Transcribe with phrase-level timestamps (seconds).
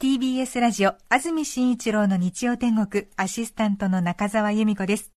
[0.00, 5.10] TBS ラジオ安住紳一郎の日曜天国アシスタントの中澤由美子です。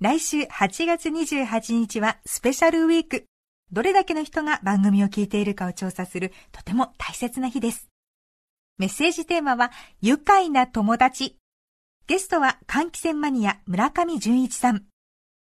[0.00, 3.26] 来週8月28日はスペシャルウィーク。
[3.70, 7.86] どれだけの人が番組を聞いているかを調査するとても大切な日です。
[8.76, 9.70] メッセージテーマは
[10.00, 11.36] 愉快な友達。
[12.08, 14.82] ゲストは換気扇マニア村上淳一さん。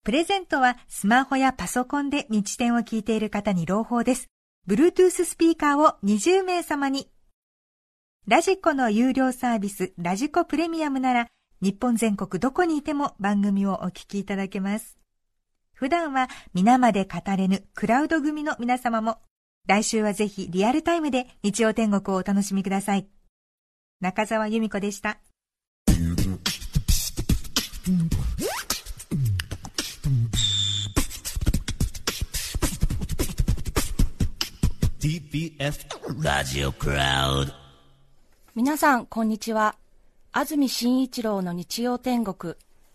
[0.03, 4.27] プレゼントはスマホやパソコンで日展を聞いている方に朗報です。
[4.67, 7.09] Bluetooth スピーカーを20名様に
[8.27, 11.27] ラジコの有料サービスラジコプレミアムなら
[11.61, 14.97] 日本全国どこにいても番組をお聞きいただけます。
[15.73, 19.19] 普段は皆まで語れぬクラウド組の皆様も
[19.67, 23.07] 来週はぜひリアルタイムで日曜天国をお楽しみください。
[24.01, 25.19] 中澤由美子でした。
[34.99, 37.64] TBS ラジオクラウド
[38.55, 39.75] 皆さん、こんにちは。
[40.31, 42.53] 安住紳一郎の日曜天国、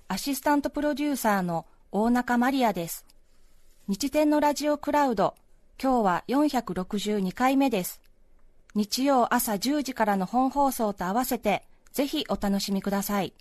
[0.09, 3.05] アシスタントプロデューサーの大中マリアです。
[3.87, 5.35] 日天のラジオクラウド、
[5.79, 8.01] 今日は462回目です。
[8.75, 13.35] 日曜朝10時からの本放送と合わせて、ぜひお楽しみください。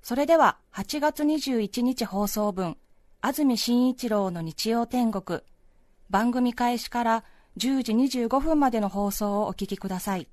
[0.00, 2.76] それでは、8月21日放送分、
[3.20, 5.40] 安住紳一郎の日曜天国、
[6.08, 7.24] 番組開始から
[7.56, 10.28] 10時25分までの放送をお聞きください。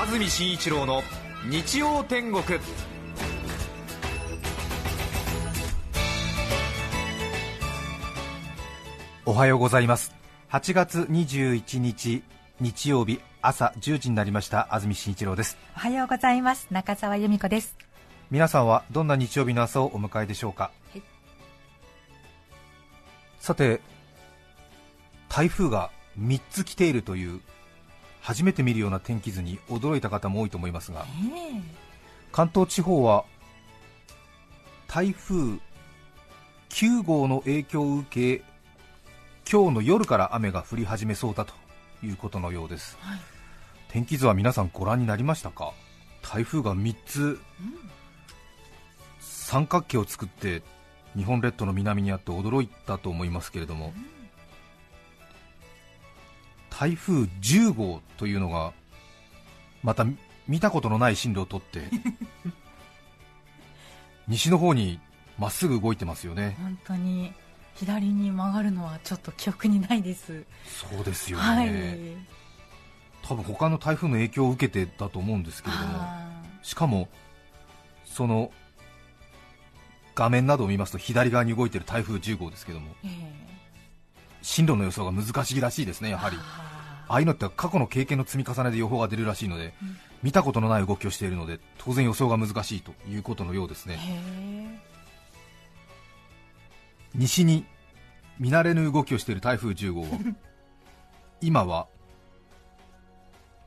[0.00, 1.02] 安住紳一郎の
[1.44, 2.42] 日曜天国。
[9.26, 10.14] おはようございます。
[10.48, 12.22] 8月21日
[12.60, 14.74] 日曜日朝10時になりました。
[14.74, 15.58] 安住紳一郎です。
[15.76, 16.68] おはようございます。
[16.70, 17.76] 中澤由美子です。
[18.30, 21.02] 皆さんはどんな日曜日の朝をお迎えでしょうか、はい、
[23.38, 23.82] さて
[25.28, 27.42] 台風が3つ来ているという
[28.20, 31.06] 初めて見るような天気図に驚いた方も多いと思いますが、
[32.32, 33.24] 関東地方は
[34.86, 35.58] 台風
[36.68, 38.44] 9号の影響を受け
[39.50, 41.54] 今日の夜から雨が降り始めそうだと
[42.04, 43.20] いうことのようです、はい、
[43.88, 45.72] 天気図は皆さんご覧になりましたか？
[46.22, 47.38] 台風が3つ、うん、
[49.18, 50.62] 三角形を作って
[51.16, 54.19] 日本列島の南にあって驚いたと思いますけれども、うん
[56.80, 58.72] 台風10号というのが
[59.82, 60.06] また
[60.48, 61.82] 見たことのない進路をとって
[64.26, 64.98] 西の方に
[65.38, 66.56] まっすぐ動いてますよね。
[66.58, 67.34] 本当に
[67.74, 70.46] 左に曲がるのはちょっと記憶にないです。
[70.64, 76.00] そうですよね、はい、多分他の台風の影響を受けてだと思うんですけれども
[76.62, 77.10] しかも
[78.06, 78.52] その
[80.14, 83.12] 画面などを見ますと左側に動いている台風10号ですけども、えー、
[84.42, 86.36] 進路の予想が難しいらしいですねやはり。
[87.08, 94.80] ああいうのって過去の経験の積み重ねで予報が出るらしいので、うん、見たことのない動きをしているので当然予想が難しいということのようですね。
[97.14, 97.66] 西に
[98.38, 100.08] 見慣れぬ動きをしている台風10号は
[101.42, 101.88] 今は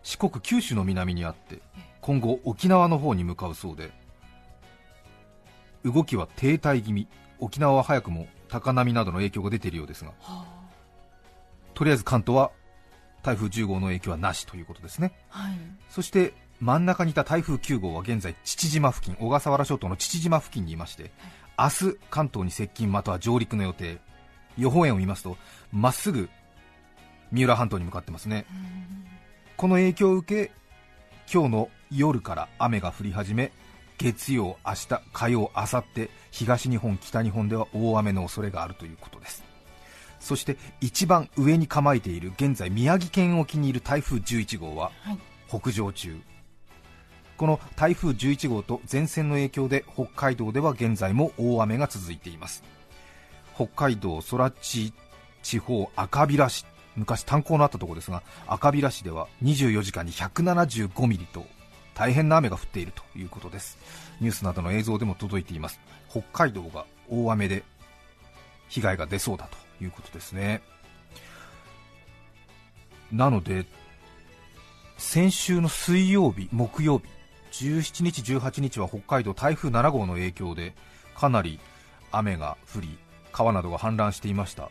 [0.03, 1.59] 四国九州の南にあって
[1.99, 3.91] 今後沖縄の方に向かうそうで
[5.83, 7.07] 動きは停滞気味。
[7.39, 10.11] 沖縄は早くも高波などの影響が出ているようですが、
[11.73, 12.51] とりあえず関東は
[13.21, 15.53] 台風10号の影響はなしということですね、はい、
[15.89, 21.11] そして真ん中にいた台風9号は現在父島付近小笠原諸島の父島付近にいまして、
[21.55, 23.99] はい、明日関東に接近または上陸の予定。
[24.57, 25.37] 予報円を見ますと
[25.71, 26.29] まっすぐ
[27.31, 28.45] 三浦半島に向かってますね。
[29.57, 30.51] この影響を受け
[31.31, 33.51] 今日の夜から雨が降り始め
[33.97, 39.42] 月曜、明日、火曜、明後日東日本、北日本では大雨の恐れがあるということです
[40.23, 44.91] そして一番上に構えている現在宮城県沖にいる台風11号は
[45.49, 46.17] 北上中、
[47.35, 52.63] この台風11号と前線の影響で北海道では現在も大雨が続いています。
[53.53, 54.93] 北海道空知
[55.43, 56.65] 地方赤平市
[56.95, 61.45] 昔炭鉱のあったところですが赤平市では24時間に175ミリと
[61.95, 63.77] 大変な雨が降っているということです。
[64.21, 65.81] ニュースなどの映像でも届いています。
[66.09, 67.63] 北海道が大雨で
[68.69, 70.61] 被害が出そうだということですね。
[73.11, 73.65] なので
[74.97, 77.05] 先週の水曜日、木曜日
[77.51, 80.73] 17日、18日は北海道台風7号の影響で
[81.15, 81.59] かなり
[82.11, 82.97] 雨が降り
[83.31, 84.69] 川などが氾濫していました。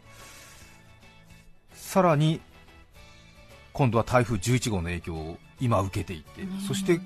[1.74, 2.40] さらに
[3.72, 7.00] 今度は台風11号の影響を今受けていて、そして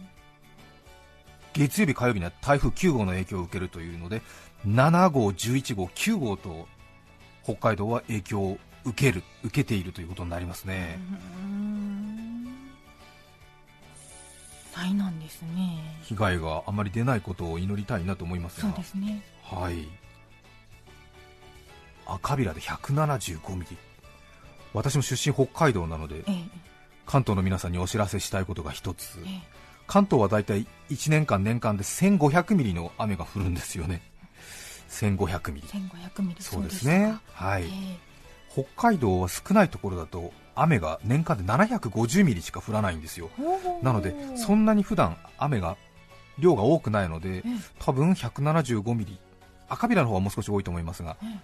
[1.52, 4.22] 月曜日、火曜日には台風9号の影響を受けるというので
[4.66, 6.68] 7号、11号、9号と
[7.46, 10.98] 北海道は影響を受ける受けているということになりますね。
[14.74, 15.78] 災難ですね。
[16.02, 18.68] 被害があまり出ないことを祈りたいなと思いますが。
[18.68, 19.22] そうですね。
[19.44, 19.88] はい。
[22.04, 23.76] 赤びらで175ミリ。
[24.74, 26.44] 私も出身北海道なので、ええ。
[27.06, 29.56] 関東の皆さんにお知らせしたいことが一つ、ええ。
[29.86, 34.02] 関東はだいたい1年間年間で1500ミリの雨が降るんですよね
[34.88, 35.68] 1500ミリ。
[35.68, 36.42] 1500ミリ。
[36.42, 37.16] そうですね。
[37.32, 38.06] はい、ええ
[38.56, 43.28] 北海道は少ないところだと雨が年間で750ミリしか降らないんですよ。
[43.82, 45.76] なのでそんなに普段雨が
[46.38, 47.42] 量が多くないのでええ。
[47.78, 49.18] 多分175ミリ。
[49.68, 51.38] 赤びらの方はもう少し多いと思いますがええ。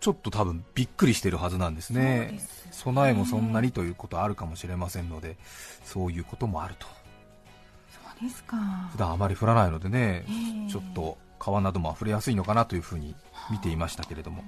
[0.00, 2.02] ちょっと多分びっくりしてるはずなんですね。
[2.32, 2.40] ね。
[2.70, 5.38] 備えもそんなにということあるかもしれませんので
[5.84, 6.86] そういうこともあると。
[6.86, 8.56] そうですか。
[8.92, 10.70] 普段あまり降らないのでね、ええ。
[10.70, 13.14] ちょっと川なども溢れやすいのかなというふうに
[13.50, 14.44] 見ていましたけれども。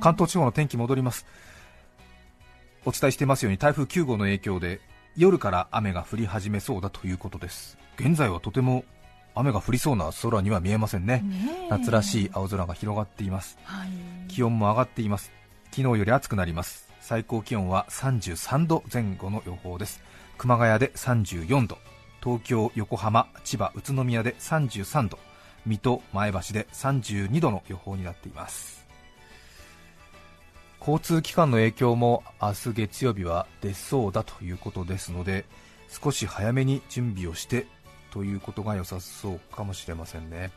[0.00, 1.26] 関東地方の天気戻ります。
[2.84, 4.80] お伝えしていますように台風9号の影響で
[5.16, 7.76] 夜から雨が降り始めそうだということです。
[7.98, 8.84] 現在はとても
[9.34, 11.24] 雨が降りそうな空には見えませんね。
[11.70, 13.58] 夏らしい青空が広がっています。
[13.64, 13.88] はい。
[14.28, 15.32] 気温も上がっています。
[15.70, 16.88] 昨日より暑くなります。
[17.00, 20.02] 最高気温は33度前後の予報です。
[20.36, 21.78] 熊谷で34度
[22.22, 25.18] 東京、横浜、千葉、宇都宮で33度
[25.68, 28.86] 水戸、前橋で32度の予報になっています。
[30.80, 35.44] 交通機関の影響も明日月曜日は出そうだということですので
[35.88, 37.66] 少し早めに準備をして
[38.10, 40.50] ということが良さそうかもしれませんね、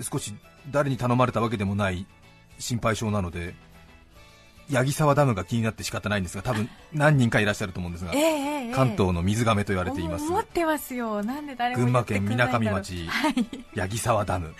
[0.00, 0.34] 少し
[0.70, 2.06] 誰に頼まれたわけでもない
[2.58, 3.54] 心配性なので
[4.70, 8.20] 八木沢ダムが気になって仕方ないんですが多分何人かいらっしゃると思うんですがええ
[8.66, 10.24] ええ関東の水亀と言われています。
[10.26, 11.22] 思ってますよ。
[11.22, 13.34] なんで誰も群馬県みなかみ町はい。
[13.78, 14.54] 八木沢ダム。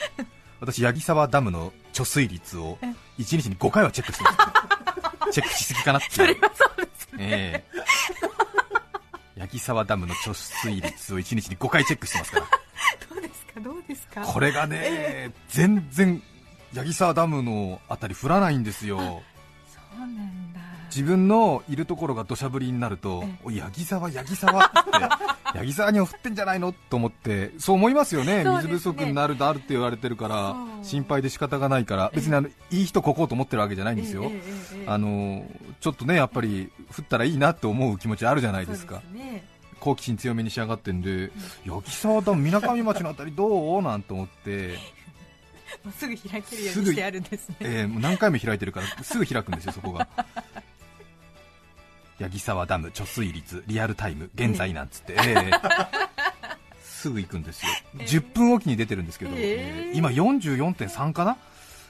[0.60, 2.78] 私八木沢ダムの貯水率を
[3.18, 4.36] 1日に5回はチェックしてます。
[5.32, 6.10] チェックしすぎかなって。
[6.10, 7.18] それはそうですね。
[7.18, 7.64] え
[9.36, 9.40] え。
[9.40, 12.46] 八木沢ダムの貯水率を1日に5回チェックしてますから。
[13.10, 13.60] どうですか？
[13.60, 14.22] どうですか？
[14.22, 16.22] これがね、全然
[16.74, 19.22] 八木沢ダムのあたり降らないんですよ
[20.88, 24.78] 自分のいるところが土砂降りになるとええ、おい八木沢、八木沢って、
[25.58, 26.72] 八木沢には降ってんじゃないの？
[26.72, 28.50] と思って、そう思いますよね、ね。
[28.50, 34.30] 水不足になるだるって言われてるから心配で仕方がないから、別にあのいい人ここうと思ってるわけじゃないんですよ、
[34.86, 35.44] あの
[35.80, 39.02] ちょっとね、やっぱり降ったらいいなって思う気持ちあるじゃないですか、
[39.80, 41.30] 好奇心強めに仕上がってんで、
[41.66, 43.82] 八木沢ダム、みなかみ町のあたりどう？
[43.82, 44.95] なんて思って。
[45.84, 47.56] もうすぐ開けるようにしてあるんですね。
[47.60, 50.08] えーもう何回も開いてるからすぐ開くんですよ、そこが。
[52.18, 55.60] 八木沢ダム貯水率リアルタイム現在なんつって、えー。
[56.82, 59.38] すぐ行くんですよ、10分おきに出てるんですけど、えー。
[59.88, 61.36] えー今44.3かな、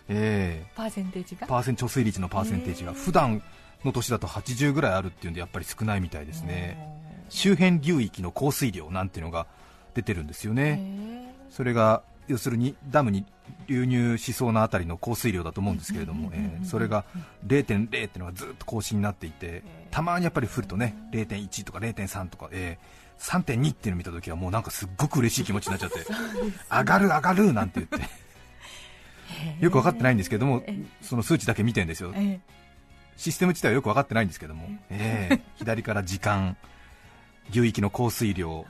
[0.08, 1.46] えパーセンテージが？
[1.46, 2.92] ーパーセン貯水率のパーセンテージが。
[2.92, 2.98] えー。
[2.98, 3.42] 普段
[3.84, 6.76] の年だと80ぐらいあるっていうんでやっぱり少ないみたいですね、
[7.28, 9.46] 周辺流域の降水量なんていうのが
[9.94, 10.78] 出てるんですよね。
[10.80, 13.24] えそれが要するにダムに
[13.68, 17.04] 流入しそうなあたりの降水量だと思うんですけれども、えーそれが
[17.46, 26.00] 0.0っていうのがずっと更新になっていて、たまにやっぱり降るとね0.1とか0.3とか、えー3.2っていうのを見たときはもうなんかすっごく嬉しい気持ちになっちゃって、
[26.70, 28.02] 上がる上がるなんて言っ
[29.60, 30.62] て、よく分かってないんですけども、
[31.00, 32.40] その数値だけ見てるんですよ、え
[33.16, 36.56] システム自体はよく分かってないんですけども、えー左から時間、
[37.50, 38.66] 流域の降水量、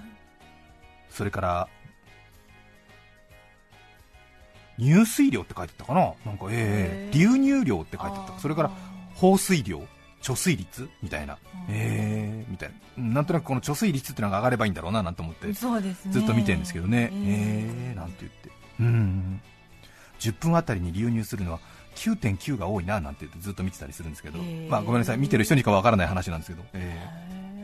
[1.11, 1.69] それから
[4.79, 7.19] 入水量って書いてあったかな、なんかえーへー。
[7.19, 8.71] 流入量って書いてあった、それから
[9.15, 9.83] 放水量、
[10.23, 10.89] 貯水率？
[11.03, 12.51] みたいな、えー。
[12.51, 16.13] みたいな、うんなんとなくこの貯水率ってのが上がればいいんだろうななんて思って、そうですね。
[16.13, 17.97] ずっと見てるんですけどね、ええー。
[17.97, 19.41] なんて言って、うん、
[20.19, 21.61] 10分あたりに流入するのは
[21.97, 27.56] 9.9が多いななんて言ってずっと見てたりするんですけど、まあごめんなさい、見てる人にしかわからない話なんですけど、えー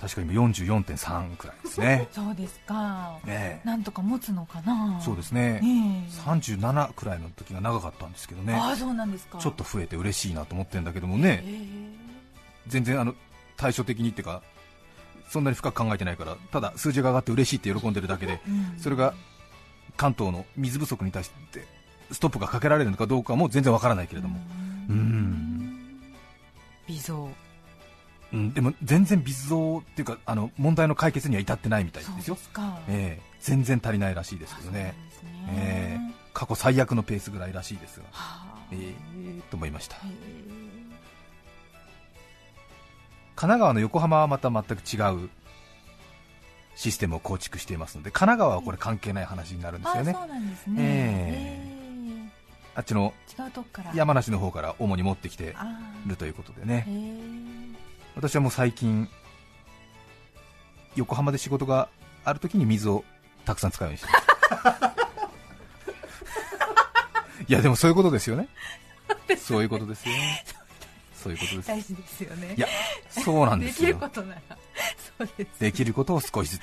[0.00, 2.08] 確か今44.3くらいですね。
[2.12, 3.18] そうですか。
[3.26, 5.00] えなんとか持つのかな。
[5.00, 6.30] そうですね、ねえ。
[6.30, 9.38] 37くらいの時が長かったんですけどね、ああそうなんですか。
[9.38, 11.88] ちょっと増えて嬉しいなと思ってるんだけどもね、え
[12.68, 13.14] 全然あの
[13.56, 14.42] 対照的にっていうか、
[15.28, 18.78] そんなに深く考えてないから、ただ数字が上がって嬉しいって喜んでるだけで、うん。
[18.78, 19.14] それが
[19.96, 21.66] 関東の水不足に対して
[22.12, 24.40] ストップがかけられるのかどうかも全然わからないけれども、
[24.88, 25.48] うん
[28.32, 32.34] うん、でも全然微増っていうかあの問題の解決には至ってないみたいですよ。
[32.34, 32.40] で
[32.88, 34.82] ええ全然足りないらしいですけどね。
[34.82, 34.94] ね。
[35.50, 38.66] ええ過去最悪のペースぐらいらしいですが、はあ。
[38.72, 39.96] ええと思いました。
[39.96, 39.98] へ
[43.34, 45.30] 神奈川の横浜はまた全く違う
[46.74, 50.10] システムを構築していますので神奈川はこれ関係ない話になるんですよね。
[50.10, 51.62] うなんですね、え
[52.26, 52.32] え。
[52.74, 53.92] あっちのえ違うとこから。
[53.94, 56.86] 山梨の方から主に持ってきてあるということでーね
[58.18, 59.08] 私はもう最近
[60.96, 61.88] 横浜で仕事が
[62.24, 63.04] あるときに水を
[63.44, 64.08] たくさん使うようにして
[67.48, 68.48] いやでも そういうことですよね。
[69.38, 70.14] そういうことですよ
[71.14, 71.68] そういうことです。
[71.68, 72.54] 大事ですよね。
[72.56, 72.66] いや
[73.08, 74.42] そうなんでですきるよことなら
[75.16, 75.60] そうです。
[75.60, 76.62] できることを少しずつ。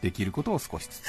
[0.00, 1.02] できることを少しずつ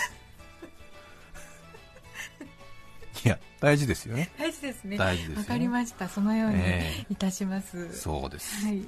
[3.26, 4.30] いや大事ですよね。
[4.38, 4.98] 大事ですね。
[4.98, 5.36] 大事ですよ。
[5.38, 6.08] ねわかりました。
[6.08, 8.64] そのようにえいたします、えそうです。
[8.66, 8.88] はい。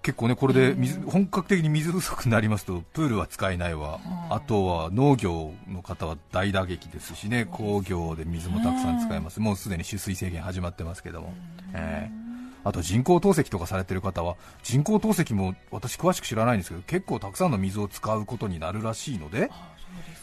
[0.00, 4.00] 結構ねこれで水、うん本格的に水不足になりますとプールは使えないわ、
[4.30, 7.44] うんあとは農業の方は大打撃ですしね。
[7.44, 11.34] 工業で水もたくさん使えます、もうすでに取水制限始まってますけども、
[11.74, 12.28] ええ。
[12.64, 19.50] あと人工透析とかされてる方は人工透析も私詳しく知らないんですけど結構たくさんの水を使うことになるらしいので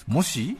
[0.07, 0.57] もし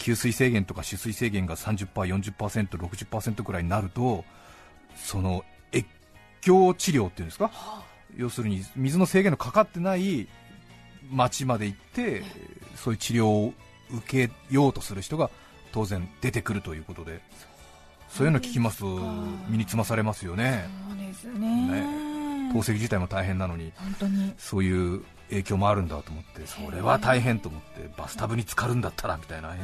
[0.00, 4.24] 給水制限とか取水制限が 30%40%、60%くらいになると
[4.96, 5.86] その越
[6.40, 7.50] 境治療っていうんですか、
[8.16, 10.26] 要するに水の制限のかかってない
[11.10, 12.22] 町まで行って
[12.74, 13.54] そういう治療を
[13.92, 15.30] 受けようとする人が
[15.70, 17.20] 当然出てくるということで
[18.08, 18.80] そういうの聞きます。
[18.80, 18.86] と
[19.48, 20.66] 身につまされますよね。
[20.88, 21.84] そうですね。
[22.52, 24.34] 透析自体も大変なのに本当に。
[24.38, 29.54] そういう影響もあるんだと思ってそれは大変と思ってバスタブに浸かるんだったらみたいな、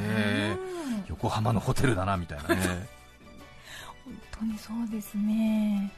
[1.09, 2.57] 横浜のホテルだなみたいなね
[4.05, 5.93] 本当にそうですね。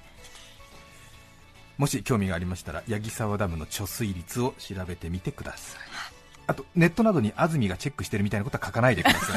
[1.76, 5.80] もし興味がありましたら八木沢ダムの貯水率を調べてみてください。
[6.48, 9.37] あとネットなどに安住がチェックしてるみたいなことは書かないでくださ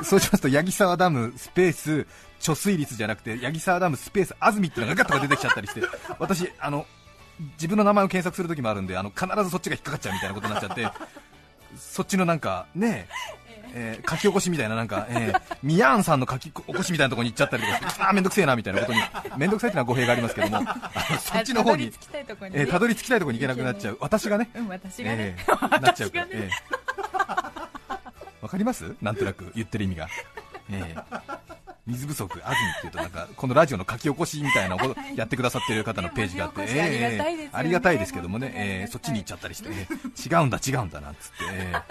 [0.00, 0.04] い。
[0.04, 2.06] そうしますと八木沢ダムスペース
[2.40, 5.82] 貯水率じゃなくて八木沢ダムスペース安住っていうのがガッとか出てきちゃったりして
[6.18, 6.86] 私あの
[7.54, 10.88] 自分の名前を検索するときもあるんであの必ずそっちが引っかかっちゃうみたいなことになっちゃって
[11.78, 13.08] そっちのなんかね
[13.72, 19.00] えー書き起こしみたいな、なんか、えー、ミヤーンさんの書き起こしみたいなところに行っちゃったりとかして、 あーめんどくせえなみたいなことに、
[19.36, 20.60] めんどくさいっていうのは語弊がありますけども、あ
[21.08, 22.54] のそっちの方にたどり着、きたいところに。
[22.56, 25.12] ねえーたどり着きたいところに行けなくなっちゃう、私がね、うん私な
[25.92, 27.30] っちゃうから、えー
[28.42, 28.96] わかります？
[29.00, 30.08] なんとなく言ってる意味が。
[30.70, 31.38] えー
[31.86, 37.50] 水不足、安住っていうとなんかこのラジオの書き起こしみたいなことやってくださってる方のページがあって、ありがたいですよね。
[37.52, 41.82] ありがたいですけどもね、えーそっちに行っちゃったりして、えー違うんだ違うんだなんつって、えー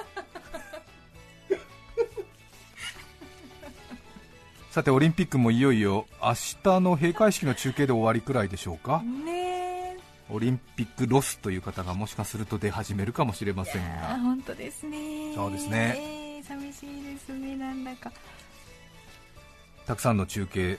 [4.71, 9.01] さてオリンピックもいよいよ明日の閉会式の中継で終わりくらいでしょうか？
[9.01, 9.97] ね
[10.31, 15.33] オリンピックロスという方がもしかすると出始めるかもしれませんあが本当ですね。
[15.33, 15.95] そうですね。
[15.97, 18.11] えー寂しいですねなんだか
[19.89, 20.77] たくさんの中継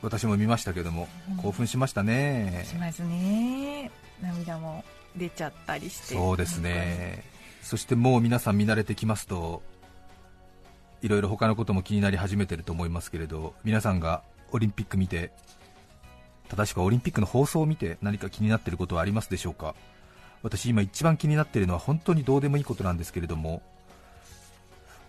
[0.00, 1.08] 私も見ましたけども
[1.42, 2.64] 興奮しましたね。
[2.68, 3.90] しますね。
[4.22, 4.84] 涙も
[5.16, 6.14] 出ちゃったりして。
[6.14, 7.24] そうですね。
[7.62, 9.60] そしてもう皆さん見慣れてきますと
[11.02, 15.32] いろいろ他のことも気になり始めてると思いますけれど皆さんがオリンピック見て
[16.48, 19.74] 正しくはオリンピックの放送を見て何か気になっていることはありますでしょうか？
[20.44, 23.62] 私今一番気になっているのは本当にどうでもいいことなんですけれども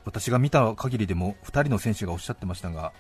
[0.06, 2.92] 私が見た限りでも2人の選手がおっしゃってましたが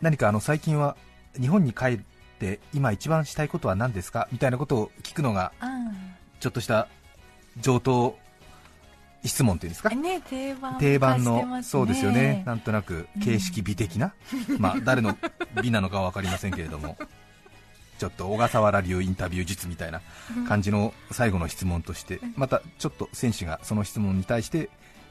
[0.00, 0.96] 何かあの最近は
[1.38, 2.00] 日本に帰っ
[2.38, 4.28] て今一番したいことは何ですか？
[4.32, 5.68] みたいなことを聞くのがあ
[6.40, 6.88] ちょっとした
[7.60, 8.16] 上等
[9.22, 9.90] 質問というんですか？
[9.92, 11.62] あね定番定番の、ね。
[11.62, 12.42] そうですよね。
[12.46, 14.14] なんとなく形式美的な、
[14.58, 15.18] まあ誰の
[15.62, 16.96] 美なのかは分かりませんけれども
[17.98, 20.00] ちょっと小笠原流インタビュー術みたいな
[20.48, 24.70] 感じの最後の質問としてまたちょっと選手がその質問に対して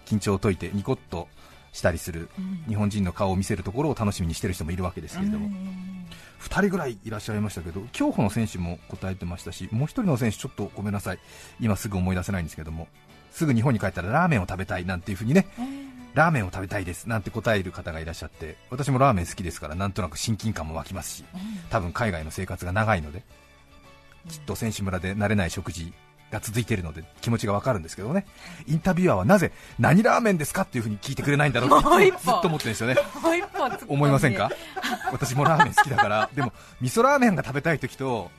[0.09, 1.27] 緊張を解いてニコッと
[1.71, 2.29] したりする
[2.67, 5.49] 日本人の顔を見せるところを楽しみにしてる人もいるわけですけれども、
[6.41, 11.19] 2人ぐらいいらっしゃいましたけど競歩の選手も答えてましたしもう1人の選手ちょっとごめんなさい。
[11.59, 12.87] 今すぐ思い出せないんですけども。
[13.31, 15.45] すぐ日本に帰ったらラーメンを食べたいなんていうふうにね。
[16.15, 17.07] ラーメンを食べたいです。
[17.07, 18.57] なんて答える方がいらっしゃって。
[18.71, 21.25] 私もラーメン好きですからなんとなく親近感も湧きますし。
[21.69, 23.23] 多分海外の生活が長いので。
[24.27, 25.93] きっと選手村で慣れない食事
[26.31, 28.25] が続いているので気持ちがわかるんですけどね。
[28.67, 32.97] インタビュアーはなぜ何ラーメンですかっていうふうに聞いてくれないんだろうってずっと思ってるんですよね。
[33.87, 34.51] 思いませんか？
[35.11, 36.29] 私もラーメン好きだから。
[36.33, 38.29] でも味噌ラーメンが食べたい時と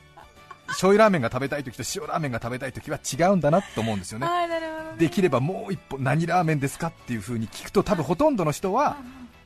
[0.67, 4.27] 醤油ラーメンが食べたい時と塩ラーメンが食べたい時は違うんだなと思うんですよね。
[4.97, 8.97] できればもう一歩何ラーメンですかっていう風に聞くと多分ほとんどの人は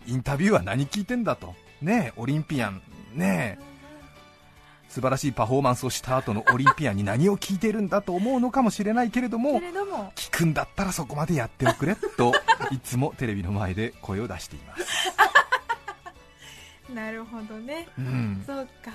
[0.05, 1.55] インタビューは何聞いてんだと。
[1.81, 2.81] ねえオリンピアン。
[3.13, 3.74] ねえ
[4.89, 9.61] 素晴らしいパフォーマンスをした後のオリンピアンに何を聞いてるんだと思うのかもしれないけれども
[10.15, 12.33] 聞くんだったらそこまでやっておくれと
[12.71, 14.85] いつもテレビの前で声を出しています、
[16.93, 17.87] なるほどね。
[17.97, 18.91] うん、そうか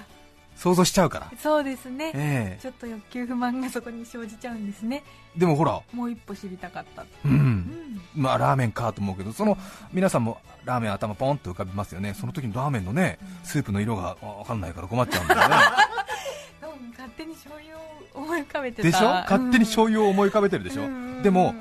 [0.62, 2.12] 想像しちゃうから、そうですね。
[2.14, 5.02] えちょっと欲求不満がそこに生じちゃうんですね。
[5.36, 7.32] えでもほら、もう一歩知りたかったう、うん。
[7.32, 8.00] ん。
[8.14, 9.56] まあラーメンかと思うけどその
[9.92, 12.12] 皆さんもラーメン頭ポンと浮かびますよね。
[12.12, 15.56] その時のラーメンのねスープの色が分かんないから困っちゃうんだよね。
[16.78, 17.80] うん勝手に醤油を
[18.14, 18.82] 思い浮かべてた。
[18.82, 19.08] でしょ？
[19.08, 21.54] 勝手に醤油を思い浮かべてるでしょ、うんでも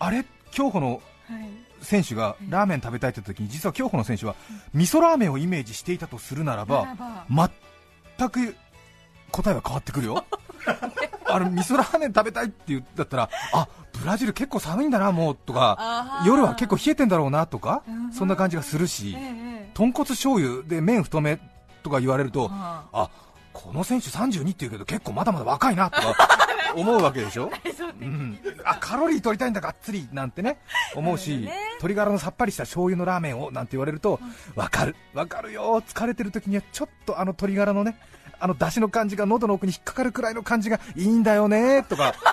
[0.00, 0.24] あれ？
[0.50, 1.48] 競歩のはい。
[1.82, 4.34] 選手がラーメン食べたいって時に実は競歩の選手は
[4.72, 7.26] 味噌ラーメンをイメージしていたとするならばならば
[8.18, 8.56] 全く
[9.30, 10.24] 答えは変わってくるよ。
[11.26, 13.68] あれ味噌ラーメン食べたいって言ったらあ
[14.00, 18.12] ブラジル結構寒いんだなもうとか夜は結構冷えてんだろうなとかうん。
[18.12, 21.38] そんな感じがするしええ豚骨醤油で麺太め
[21.82, 23.10] とか言われるとああ
[23.54, 26.28] この選手32って言うけど結構まだまだ若いなとか
[26.76, 27.50] 思うわけでしょ？
[28.00, 30.58] うん、あカロリー取りたいんだがっつりなんてね
[30.96, 34.18] 思うし、鶏ガラのさっぱりした醤油のラーメンをなんて言われると、
[34.56, 34.96] わかる。
[35.14, 37.96] わかるよ疲れてる時にはちょっとあの鶏ガラのね
[38.40, 42.12] あの出汁の感じが喉の奥に引っかかるくらいの感じがいいんだよねとか。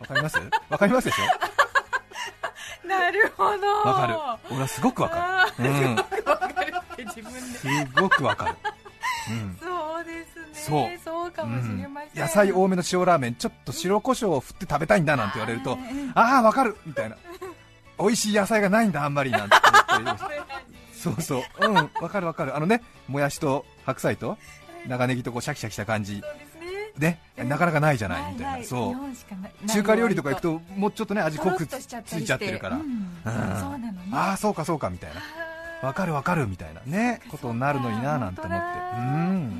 [0.00, 0.38] わかります？
[0.70, 1.24] わかりますでしょ？
[2.88, 3.66] なるほど。
[3.84, 4.14] わかる。
[4.50, 6.16] 俺はすごくわかる、うん、わか
[6.64, 7.40] るって自分で。
[7.40, 7.66] す
[8.00, 8.67] ごくわかる、うん
[9.60, 10.44] そうですね。
[10.54, 10.98] そう。
[11.04, 15.78] そうかもしれません、野菜多めの塩ラーメンちょっと白胡椒を振って食べたいんだなんて言われると
[16.14, 17.16] ああわかるみたいな。
[17.98, 19.56] 美味しい野菜がないんだあんまりなんて
[19.98, 20.38] 思ったり
[20.98, 21.42] そうそう。
[21.60, 21.74] うん。
[21.74, 22.56] わかるわかる。
[22.56, 24.36] あのねもやしと白菜と
[24.86, 26.22] 長ネギとこうシャキシャキした感じ。
[26.98, 27.20] ね。
[27.36, 27.44] ね。
[27.44, 28.66] なかなかないじゃないみたいな。
[28.66, 28.94] そ
[29.64, 29.68] う。
[29.68, 32.00] 中華料理とか行くともうちょっとね味濃くついちゃ
[32.36, 32.80] ってるから。
[34.12, 35.20] ああそうかそうかみたいな
[35.82, 38.64] わかるわかるみたいなねことになるのにななんて思って。
[38.96, 39.58] うん。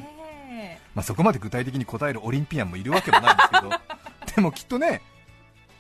[0.50, 3.70] ねまあ、そこまで具体的に答えるオリンピアンもいるわけもないんですけど
[4.34, 5.00] でもきっとね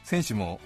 [0.04, 0.60] 選手も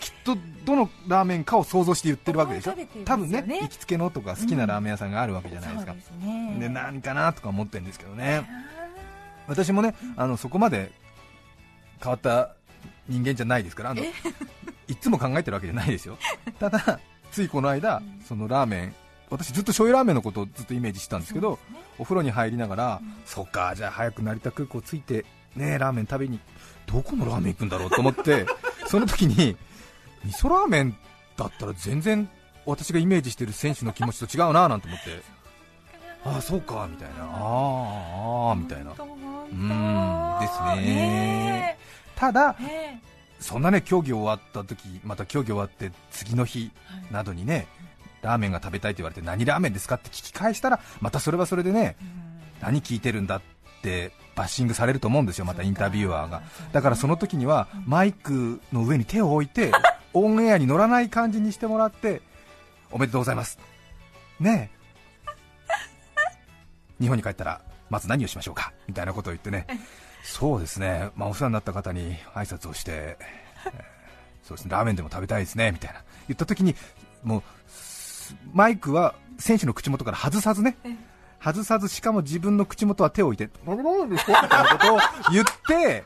[0.00, 2.74] きっとどのラーメンかを想像して言ってるわけでしょ？
[3.04, 5.92] 多分ねね行きつけのとか好きなラーメン屋さんがあるわけじゃないですか。
[5.92, 6.56] そう、ですね。
[6.60, 8.42] で何かなとか思ってるんですけどね。
[9.46, 10.90] 私もねあのそこまで
[12.02, 12.54] 変わった
[13.08, 14.02] 人間じゃないですからあの
[14.88, 16.16] いつも考えてるわけじゃないですよ。
[16.58, 16.98] ただ
[17.30, 18.94] ついこの間そのラーメン
[19.30, 21.58] 私ずっと醤油ラーメンのことをずっとイメージしてたんですけど
[21.98, 26.40] お風呂に入りながら、そっかじゃあ早く成田空港着いてねラーメン食べに
[26.86, 28.46] どこのラーメン行くんだろうと思って
[28.86, 29.56] その時に
[30.24, 30.96] 味噌ラーメン
[31.36, 32.28] だったら全然
[32.66, 35.22] 私がイメージしてる選手の気持ちと違うななんて思って。
[36.24, 37.14] ああそうかみたいな。
[37.20, 38.92] あーあーみたいな。
[38.92, 40.94] うんですね。
[40.94, 41.78] ね
[42.16, 42.62] ただえ。
[42.62, 43.02] ね
[43.44, 46.70] そんなね競技終わった時また競技終わって次の日
[47.10, 47.66] などにね
[48.24, 52.08] ラーメンが食べたいと言われて何ラーメンですかって聞き返したらまたそれはそれでねうん。
[52.60, 53.42] 何聞いてるんだっ
[53.82, 56.42] てバッシングされると思うんですよ、またインタビュアーが。
[56.72, 59.70] だからその時にはマイクの上に手を置いて
[60.14, 62.22] オンエアに乗らない感じにしてもらって
[62.90, 63.58] おめでとうございます。
[64.40, 64.70] ね。
[66.98, 67.60] え 日本に帰ったら
[67.90, 68.72] まず何をしましょうか？
[68.88, 69.66] みたいなことを言ってね。
[70.22, 73.94] そうですね、まあ、お世話になった方に挨拶をして、えー
[74.44, 74.72] そうですね。
[74.72, 75.72] ラーメンでも食べたいですね。
[75.72, 76.02] みたいな。
[76.28, 76.74] 言った時に
[77.22, 77.93] もうす
[78.52, 80.76] マイクは選手の口元から外さずね。
[80.84, 80.94] え
[81.42, 84.98] 外さずしかも自分の口元は手を置いて「何なんですか?」みたいなことを
[85.30, 86.02] 言って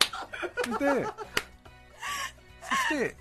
[0.85, 1.05] で
[2.63, 3.17] そして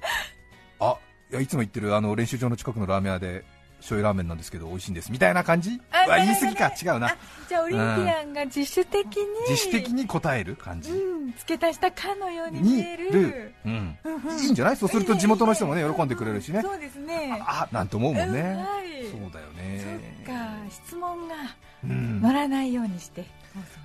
[0.79, 0.97] あ
[1.31, 3.45] いやいつも行ってるあの練習場の近くのラーメン屋で
[3.87, 5.79] 醤油ラーメンなんですけど美味しいんですみたいな感じ？
[5.91, 6.65] あうわ言い過ぎか。
[6.67, 7.15] 違うな。
[7.47, 10.91] じゃあオリンピアンが自主的に自主的に答える感じ。
[10.91, 13.11] うん付け足したかのようにに見える。
[13.11, 13.97] る、うん。
[14.03, 14.15] うん。
[14.15, 14.77] うんいいんじゃない？
[14.77, 16.61] そうすると 地元の人もね喜んでくれるしね。
[16.61, 17.41] そうですね。
[17.45, 19.03] あなんて思うもんね、うんはい。
[19.11, 19.99] そうだよね。
[20.25, 20.43] そっか。
[20.69, 21.35] 質問が
[21.83, 22.21] うん。
[22.21, 23.23] 乗らないようにして。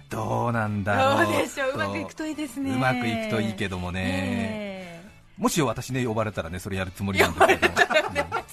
[0.08, 1.26] どうなんだろう。
[1.26, 1.72] どうでしょう？
[1.74, 2.72] うまくいくといいですね。
[2.72, 5.02] うまくいくといいけどもね、ね
[5.38, 7.72] もし私ね呼ばれたらねそれやるつもりなんだけど、うん。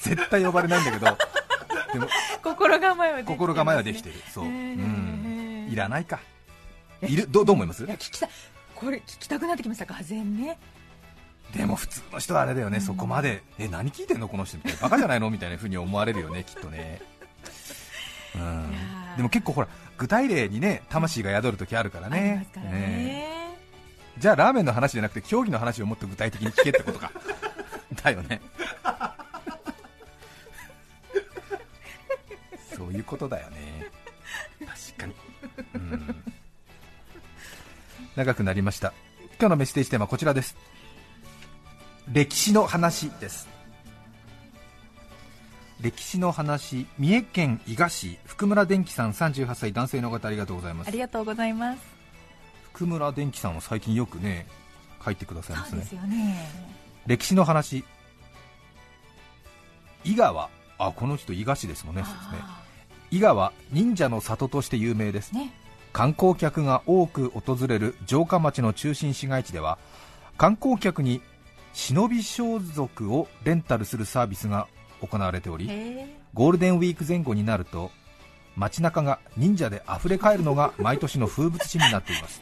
[0.02, 1.18] 絶対呼ばれないんだけど
[1.94, 2.08] でも
[2.44, 4.16] 心構えは心構えはできてる。
[4.34, 6.20] そう、うえん、えいらないか。
[7.02, 7.28] いる？
[7.30, 7.84] どどう思います？
[7.86, 8.30] いや聞きたい。
[8.76, 10.58] これ聞きたくなってきましたがぜんね
[11.54, 13.44] でも普通の人はあれだよね、そこまで。
[13.58, 14.28] え何聞いてんの？
[14.30, 14.80] この人みたいな。
[14.82, 15.30] バカじゃないの？
[15.30, 17.02] みたいな風に思われるよね きっとね。
[18.36, 18.72] うん。
[19.18, 22.48] でも結構ほら具体例にね魂が宿る時あるからね。
[22.54, 22.72] からね。
[22.72, 23.40] ね
[24.18, 27.12] じゃあラーメンの話じゃなくて競技の話をもっと具体的に聞けってことか。
[28.04, 28.42] だよね
[32.80, 33.92] そういうことだよね。
[34.66, 35.14] 確かに。
[35.76, 36.24] うん。
[38.16, 38.94] 長くなりました。
[39.38, 40.56] 今日のメッセージテーマはこちらです。
[42.10, 43.50] 歴史の話です。
[45.82, 50.88] 歴史の話三重県伊賀市福村電機さん38歳男性の方ありがとうございます。
[50.88, 51.82] ありがとうございます。
[52.72, 54.48] 福村電機さんは最近よくね
[55.04, 55.82] 書いてくださいますね。
[55.86, 56.50] そうですよね。
[57.08, 57.84] 歴史の話。
[60.06, 62.08] 伊賀はあこの人伊賀市ですもんねね。
[62.08, 62.64] あ
[63.12, 65.32] 伊賀は忍者の里として有名です。
[65.34, 65.54] ーね。
[65.92, 69.78] 観光客が多く訪れる城下町の中心市街地では
[70.38, 71.22] 観光客に
[71.74, 74.68] 忍び装束をレンタルするサービスが
[75.02, 77.92] 行われておりへゴールデンウィーク前後になると
[78.56, 82.42] 街中が忍者で溢れ返るのが 毎年の風物詩になっています。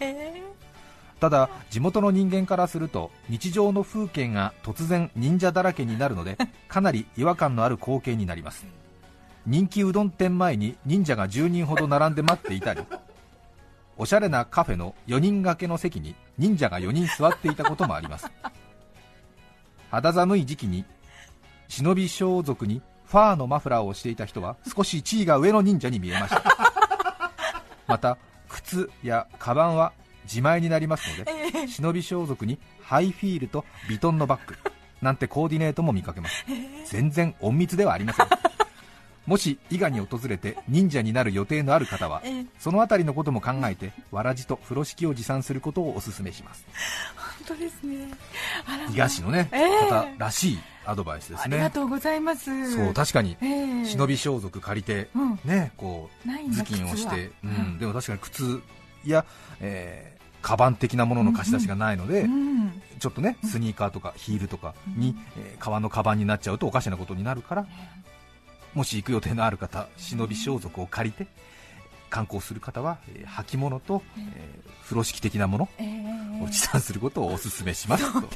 [1.20, 8.68] ただ地元の人間からすると日常の風景が突然忍者だらけになるのでかなり違和感のある光景になります
[9.48, 12.82] 人気うどん店前に忍者が10人ほど並んで待っていたり
[13.98, 18.30] おしゃれなカフェの4人掛けの席に忍者が4人座っていたこともあります。
[19.90, 20.86] 肌寒い時期に
[21.68, 26.44] 忍び装束にファーのマフラーをしていた人は少し地位が上の忍者に見えました。
[27.88, 28.18] また
[28.50, 29.94] 靴やカバンは
[30.26, 34.58] 自前になりますので忍び装束にハイフィールとビトンのバッグ
[35.02, 36.46] なんてコーディネートも見かけます。
[36.86, 38.28] 全然隠密ではありません
[39.28, 42.46] もし伊賀に訪れて忍者になる予定のある方はええ。
[42.58, 46.66] そのあたりのことも考えてわらじと風呂敷を持参することをお勧めします。
[47.46, 48.08] 本当ですね。
[48.92, 49.90] 伊賀市のね、ええ。
[49.90, 52.74] 方らしいアドバイスですありがねとうございます。
[52.74, 53.46] そう確かにえ
[53.82, 53.86] え。
[53.86, 55.40] 忍び装束借りて、うん。
[55.44, 57.52] ねこう頭巾をして、ううん。
[57.76, 58.62] ん、でも確かに靴
[59.06, 59.26] や、
[59.60, 62.82] えーカバン的なものの貸し出しがないので、うん。
[63.00, 67.68] ちょっとねスニーカーとかヒールとかに、えー革のカバンになっちゃうとおかしなことになるから、
[68.74, 71.28] もし行く予定のある方忍び装束を借りて
[72.10, 76.44] 観光する方は、えー履物と、えー風呂敷的なものええ。
[76.44, 78.30] を持参することをお勧めしますと。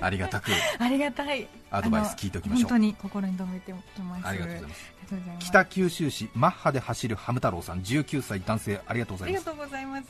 [0.00, 0.52] ありがたく。
[0.78, 1.48] ありがたい。
[1.72, 2.68] アドバイス聞いておきましょう。
[2.68, 4.26] 本当に心に留めておきます。
[4.28, 4.74] ありがとうございま
[5.40, 5.46] す。
[5.48, 9.48] 北九州市マッハで走るハム太郎さん19歳男性ありがとうございます。
[9.48, 10.06] ありがとうございます。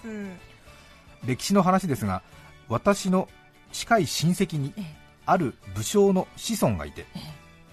[1.24, 2.20] 歴史の話ですが
[2.68, 3.26] 私の
[3.72, 4.96] 近い親戚にええ。
[5.24, 7.20] ある武将の子孫がいてええ。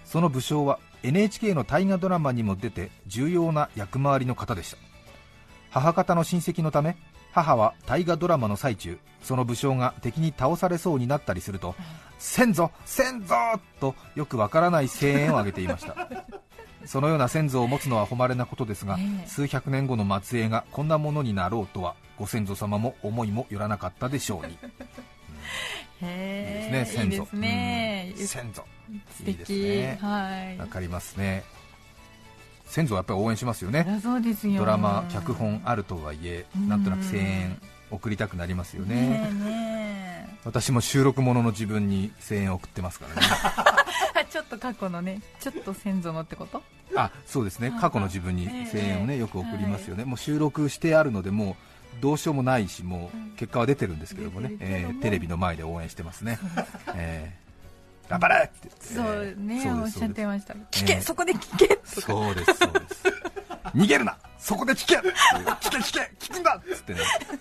[0.06, 4.78] その武将は NHK の大河ドラマにも出て重要な役回りの方でした。
[5.70, 6.96] 母方の親戚のため
[7.32, 11.76] 母は大河ドラマの最中その武将が敵に倒されそうになったりすると
[12.20, 13.36] 先祖先祖!
[13.80, 15.96] とよくわからない声援を上げていました。
[16.86, 19.28] そのような先祖を持つのは誉れなことですが、ええ。
[19.28, 24.54] 数百年後の末裔がこんなものになろうとはご先祖様も思いもよらなかったでしょうに。
[24.54, 24.58] へ
[26.04, 27.14] いいですね先祖。
[27.14, 28.14] いいですね。
[28.18, 28.28] うん。
[28.28, 28.66] 先祖。
[29.18, 29.98] 素いいです敵ね。
[30.02, 30.58] はい。
[30.58, 31.44] わかりますね。
[32.66, 34.00] 先祖はやっぱり応援しますよね。
[34.02, 34.60] そうですよ。
[34.60, 36.70] ドラマ脚本あるとはいえうん。
[36.70, 37.62] なんとなく声援
[37.92, 38.96] 送りたくなりますよね。
[38.96, 44.26] ねえね私も収録ものの自分に声援を送ってますからね。
[44.30, 46.64] ちょっと過去のねちょっと先祖のってこと？
[46.96, 47.72] あそうですね。
[47.80, 51.56] 過去の自分に声援をねええよく送りますよね、もう収録してあるのでもう
[52.02, 54.56] どうしようもないしもう結果は出てるんですけどもね。
[54.60, 56.40] えーテレビの前で応援してますね、
[56.96, 57.44] えー
[58.10, 60.54] 頑張れってそうね、おっしゃってました。
[60.54, 63.04] 聞ええけそこで聞けそうですそうです。
[63.74, 65.02] 逃げるなそこで聞け聞
[65.72, 67.00] け聞け聞くんだっつってね。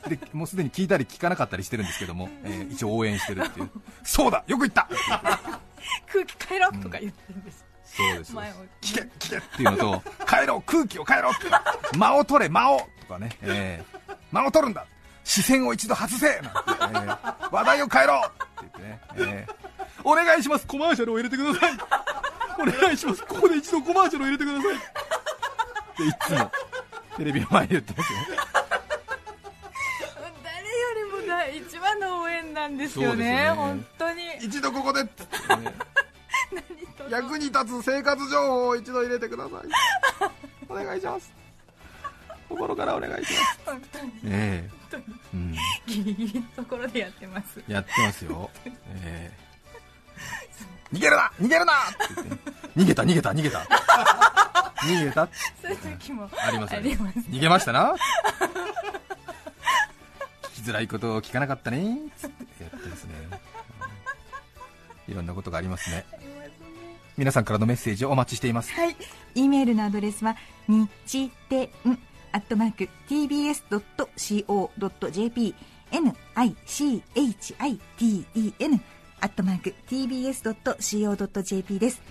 [0.08, 3.70] でもうすでに聞いたり聞かなかったりしてるんですけども、えー一応応援してるっていう。
[4.04, 4.88] そうだよく言った。
[6.12, 8.32] 空気変えろとか言ってるんです、そうです。
[8.80, 11.34] 聞け聞けっていうのと変えろ空気を変えろっ
[11.90, 14.01] て間を取れ間をとかね、えー
[14.32, 14.84] 間を取るんだ。
[15.24, 16.40] 視線を一度外せ。
[16.40, 18.22] なんて、えー話題を変えろ。
[18.26, 19.52] って言ってね、えー
[20.04, 20.66] お願いします。
[20.66, 21.78] コマーシャルを入れてください。
[22.60, 23.22] お願いします。
[23.24, 24.74] ここで一度コマーシャルを入れてください。
[24.74, 24.78] っ
[25.96, 26.50] ていつも
[27.18, 28.18] テレビの前で言ってますよ
[30.42, 33.24] 誰よりも第一番の応援なんですよね。
[33.44, 33.50] ね。
[33.50, 34.22] 本当に。
[34.40, 35.22] 一度ここでって。
[35.48, 35.74] 言ってね
[37.10, 40.30] 役に立つ生活情報を一度入れてください。
[40.68, 41.32] お願いします
[42.52, 43.60] 心からお願いします。
[43.64, 44.12] 本当に。
[44.26, 44.70] ええ。
[45.32, 45.54] うん、
[45.86, 47.62] ギリギリのところでやってます。
[47.66, 48.50] やってますよ、
[49.02, 49.42] ええ。
[50.92, 51.32] 逃げるな！
[51.40, 51.72] 逃げるな！
[51.72, 52.50] って言って。
[52.76, 53.58] 逃げた逃げた逃げた。
[54.82, 55.28] 逃げた？
[55.62, 56.90] そういう時もありますよね。
[56.90, 57.18] あります。
[57.20, 57.94] 逃げましたな？
[60.42, 61.96] 聞きづらいことを聞かなかったね？
[62.18, 63.12] つってやってますね。
[65.08, 65.14] い。
[65.14, 66.04] ろんなことがありますね。
[67.16, 68.72] 皆さんからのメッセージをお待ちしています。
[68.72, 68.96] はい。
[69.34, 70.36] e メールのアドレスは、
[70.68, 71.98] にちてん、
[72.32, 73.54] アットマーク、tbs.co.jp、
[75.92, 76.50] n-i-c-h-i-t-e-n、
[79.20, 82.02] アットマーク、tbs.co.jp です。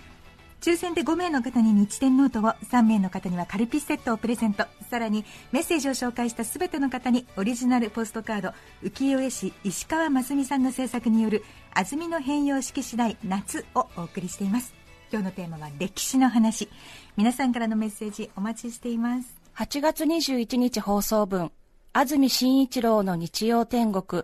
[0.62, 4.64] 抽選で5名の方ににちてんノートを3名の方にはカルピスセットをプレゼント。
[4.88, 8.54] さらにメッセージを紹介した全ての方にオリジナルポストカード
[8.84, 11.42] 浮世絵師石川真澄さんの制作による
[11.74, 14.72] 安曇野変容式次第夏をお送りしています。
[15.10, 16.68] 今日のテーマは歴史の話。
[17.16, 19.41] 皆さんからのメッセージお待ちしています。
[19.54, 21.52] 8月21日放送分
[21.92, 24.22] 安住紳一郎の日曜天国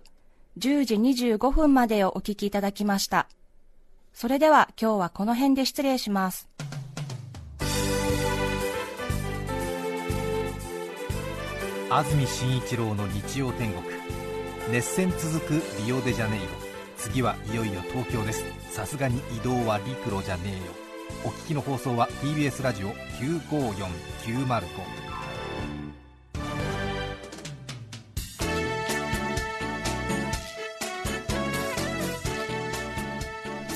[0.56, 3.28] 10時25分までをお聞きいただきました。
[4.14, 6.48] それでは今日はこの辺で失礼します。
[11.90, 13.84] 安住紳一郎の日曜天国。
[14.72, 16.46] 熱戦続くリオデジャネイロ。
[16.96, 18.44] 次はいよいよ東京です。
[18.70, 20.72] さすがに移動は陸路じゃねえよ。
[21.26, 22.88] お聞きの放送は TBS ラジオ
[23.20, 25.07] 954905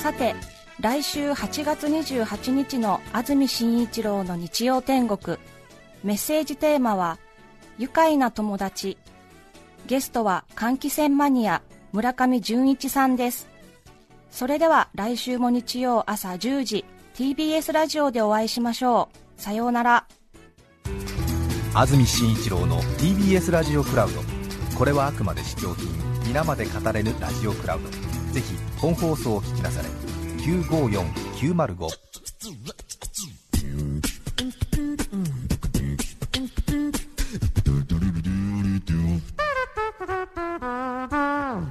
[0.03, 0.35] さて
[0.81, 5.37] 来週8月28日の安住紳一郎の日曜天国。
[6.03, 7.19] メッセージテーマは
[7.77, 8.97] 愉快な友達。
[9.87, 11.61] ゲストは換気扇マニア
[11.93, 13.47] 村上純一さんです。
[14.29, 16.83] それでは来週も日曜朝10時
[17.15, 19.41] TBS ラジオでお会いしましょう。
[19.41, 20.05] さようなら。
[21.73, 24.21] 安住紳一郎の TBS ラジオクラウド。
[24.77, 25.87] これはあくまで試供品。
[26.27, 27.89] 皆まで語れぬラジオクラウド。
[28.33, 29.87] ぜひ本放送を聞き出され
[30.39, 31.87] 954905。